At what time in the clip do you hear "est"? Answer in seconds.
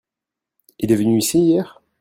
0.91-0.95